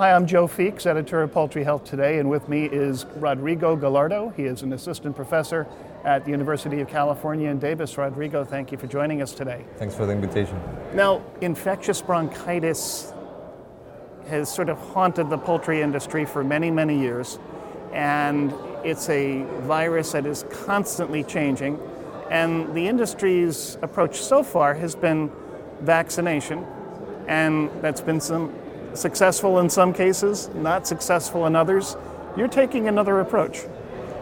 [0.00, 4.32] Hi, I'm Joe Feeks, editor of Poultry Health Today, and with me is Rodrigo Gallardo.
[4.34, 5.66] He is an assistant professor
[6.04, 7.98] at the University of California in Davis.
[7.98, 9.62] Rodrigo, thank you for joining us today.
[9.76, 10.58] Thanks for the invitation.
[10.94, 13.12] Now, infectious bronchitis
[14.28, 17.38] has sort of haunted the poultry industry for many, many years,
[17.92, 21.78] and it's a virus that is constantly changing.
[22.30, 25.30] And the industry's approach so far has been
[25.82, 26.66] vaccination,
[27.28, 28.50] and that's been some
[28.94, 31.96] successful in some cases, not successful in others.
[32.36, 33.66] You're taking another approach.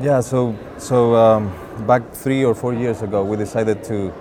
[0.00, 1.52] Yeah, so so um,
[1.86, 4.12] back three or four years ago, we decided to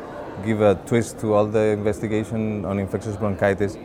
[0.45, 3.77] give a twist to all the investigation on infectious bronchitis,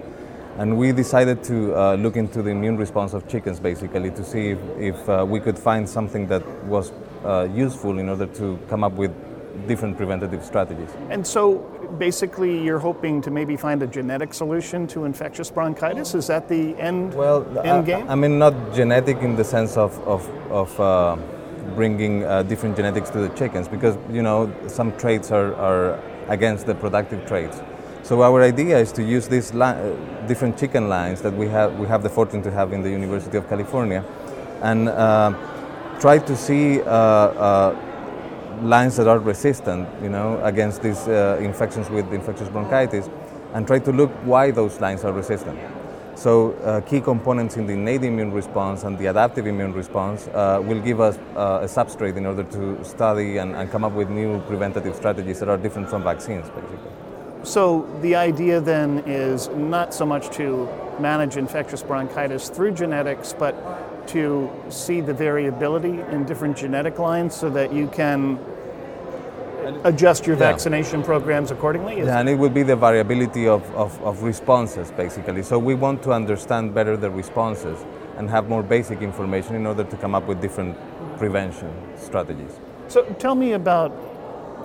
[0.59, 4.51] and we decided to uh, look into the immune response of chickens, basically, to see
[4.51, 6.93] if, if uh, we could find something that was
[7.25, 9.13] uh, useful in order to come up with
[9.67, 10.91] different preventative strategies.
[11.11, 11.59] And so
[11.99, 16.15] basically you're hoping to maybe find a genetic solution to infectious bronchitis?
[16.15, 18.09] Is that the end, well, end game?
[18.09, 21.17] I, I mean, not genetic in the sense of, of, of uh,
[21.75, 26.67] bringing uh, different genetics to the chickens because, you know, some traits are, are against
[26.67, 27.61] the productive traits.
[28.03, 29.95] So our idea is to use these li- uh,
[30.27, 33.37] different chicken lines that we have, we have the fortune to have in the University
[33.37, 34.05] of California
[34.61, 35.33] and uh,
[36.01, 37.92] try to see uh, uh,
[38.63, 43.09] lines that are resistant, you know, against these uh, infections with infectious bronchitis,
[43.55, 45.59] and try to look why those lines are resistant.
[46.15, 50.61] So, uh, key components in the innate immune response and the adaptive immune response uh,
[50.63, 54.11] will give us uh, a substrate in order to study and, and come up with
[54.11, 56.91] new preventative strategies that are different from vaccines, basically.
[57.45, 60.69] So, the idea then is not so much to
[61.01, 67.51] manage infectious bronchitis through genetics, but to see the variability in different genetic lines so
[67.51, 68.39] that you can
[69.85, 70.51] adjust your Yeah.
[70.51, 72.01] vaccination programs accordingly?
[72.01, 75.43] Is- Yeah, and it would be the variability of, of, of responses, basically.
[75.43, 77.79] So we want to understand better the responses
[78.19, 80.77] and have more basic information in order to come up with different
[81.19, 82.59] prevention strategies.
[82.89, 83.91] So tell me about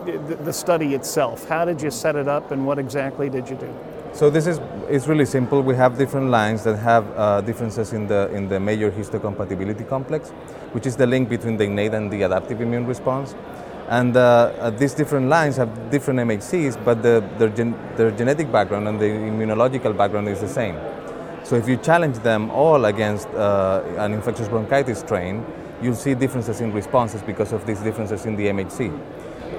[0.06, 1.48] the, the study itself.
[1.48, 3.70] How did you set it up and what exactly did you do?
[4.14, 4.60] So this is
[4.90, 5.62] it's really simple.
[5.62, 10.30] We have different lines that have uh, differences in the in the major histocompatibility complex,
[10.72, 13.36] which is the link between the innate and the adaptive immune response.
[13.90, 14.20] And uh,
[14.60, 19.00] uh, these different lines have different MHCs, but the, their, gen- their genetic background and
[19.00, 20.76] the immunological background is the same.
[21.44, 25.46] So if you challenge them all against uh, an infectious bronchitis strain,
[25.82, 28.92] you'll see differences in responses because of these differences in the MHC.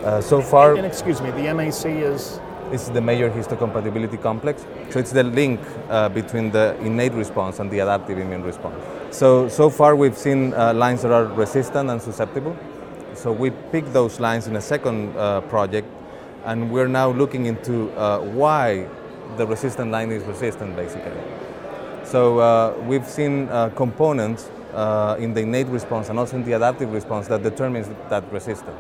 [0.05, 2.41] Uh, so far, And excuse me, the MAC is
[2.73, 4.67] is the major histocompatibility complex.
[4.91, 8.77] So it's the link uh, between the innate response and the adaptive immune response.
[9.11, 12.55] So, so far we've seen uh, lines that are resistant and susceptible.
[13.15, 15.89] So we picked those lines in a second uh, project
[16.45, 18.87] and we're now looking into uh, why
[19.37, 21.21] the resistant line is resistant basically.
[22.05, 26.53] So uh, we've seen uh, components uh, in the innate response and also in the
[26.53, 28.77] adaptive response that determines that resistance.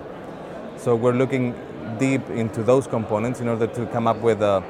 [0.76, 1.54] So we're looking
[1.98, 4.62] deep into those components in order to come up with a,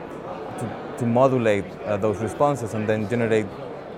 [0.59, 3.47] to, to modulate uh, those responses and then generate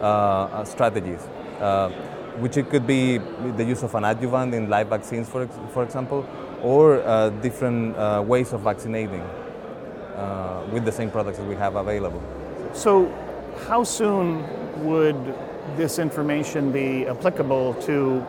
[0.00, 1.20] uh, uh, strategies,
[1.60, 1.90] uh,
[2.38, 3.18] which it could be
[3.56, 6.26] the use of an adjuvant in live vaccines, for, ex- for example,
[6.62, 9.22] or uh, different uh, ways of vaccinating
[10.16, 12.22] uh, with the same products that we have available.
[12.72, 13.12] so.
[13.66, 14.44] How soon
[14.84, 15.34] would
[15.76, 18.24] this information be applicable to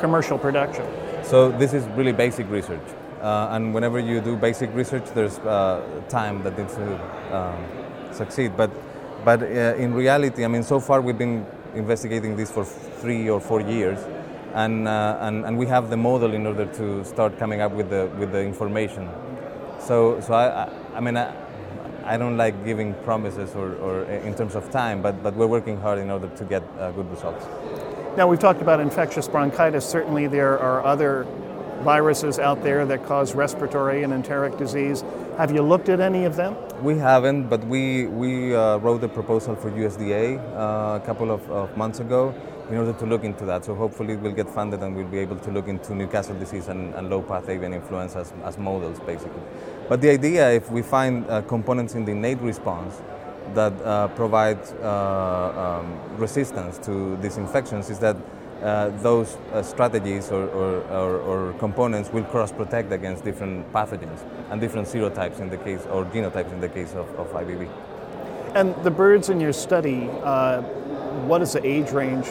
[0.00, 0.84] commercial production?
[1.22, 2.82] So this is really basic research,
[3.22, 7.64] uh, and whenever you do basic research, there's uh, time that needs to um,
[8.12, 8.56] succeed.
[8.56, 8.70] But
[9.24, 13.40] but uh, in reality, I mean, so far we've been investigating this for three or
[13.40, 13.98] four years,
[14.54, 17.90] and uh, and and we have the model in order to start coming up with
[17.90, 19.08] the with the information.
[19.78, 21.16] So so I I, I mean.
[21.16, 21.32] I,
[22.04, 25.80] I don't like giving promises or, or in terms of time, but, but we're working
[25.80, 27.46] hard in order to get uh, good results.
[28.16, 29.86] Now, we've talked about infectious bronchitis.
[29.86, 31.26] Certainly, there are other
[31.82, 35.04] viruses out there that cause respiratory and enteric disease.
[35.38, 36.56] Have you looked at any of them?
[36.82, 41.48] We haven't, but we, we uh, wrote a proposal for USDA uh, a couple of,
[41.50, 42.34] of months ago
[42.70, 43.64] in order to look into that.
[43.64, 46.94] So hopefully we'll get funded and we'll be able to look into Newcastle disease and,
[46.94, 49.42] and low path avian influenza as, as models, basically.
[49.88, 53.02] But the idea, if we find uh, components in the innate response
[53.54, 58.16] that uh, provide uh, um, resistance to these infections, is that
[58.62, 64.60] uh, those uh, strategies or, or, or, or components will cross-protect against different pathogens and
[64.60, 67.68] different serotypes in the case, or genotypes in the case of, of IBV.
[68.54, 70.62] And the birds in your study, uh,
[71.26, 72.26] what is the age range?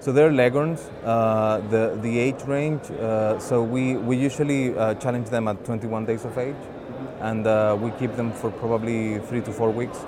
[0.00, 0.80] So they're leghorns.
[1.02, 2.90] Uh, the the age range.
[2.90, 6.54] Uh, so we we usually uh, challenge them at 21 days of age,
[7.20, 10.04] and uh, we keep them for probably three to four weeks.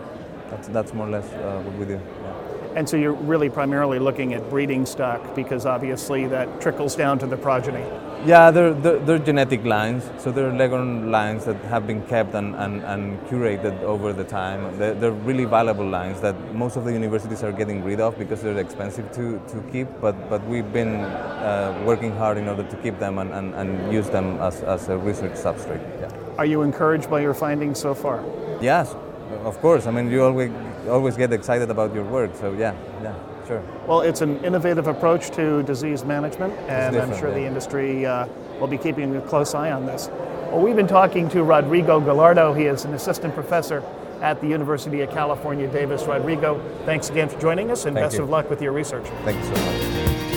[0.50, 1.94] That's that's more or less uh, what we do.
[1.94, 2.47] Yeah.
[2.78, 7.26] And so you're really primarily looking at breeding stock because obviously that trickles down to
[7.26, 7.84] the progeny.
[8.24, 10.08] Yeah, they're, they're, they're, genetic lines.
[10.18, 14.78] So they're Leghorn lines that have been kept and, and, and curated over the time.
[14.78, 18.42] They're, they're, really valuable lines that most of the universities are getting rid of because
[18.42, 19.88] they're expensive to, to keep.
[20.00, 23.92] But, but we've been uh, working hard in order to keep them and, and, and
[23.92, 25.82] use them as, as a research substrate.
[26.00, 26.12] Yeah.
[26.38, 28.24] Are you encouraged by your findings so far?
[28.60, 28.94] Yes,
[29.44, 29.86] of course.
[29.86, 30.50] I mean, you always,
[30.88, 32.34] always get excited about your work.
[32.34, 33.14] So, yeah, yeah.
[33.46, 33.62] Sure.
[33.86, 37.34] Well, it's an innovative approach to disease management, and I'm sure yeah.
[37.36, 38.26] the industry uh,
[38.60, 40.08] will be keeping a close eye on this.
[40.50, 42.52] Well, we've been talking to Rodrigo Gallardo.
[42.52, 43.82] He is an assistant professor
[44.20, 46.04] at the University of California, Davis.
[46.04, 48.24] Rodrigo, thanks again for joining us, and Thank best you.
[48.24, 49.06] of luck with your research.
[49.24, 50.27] Thank you so much.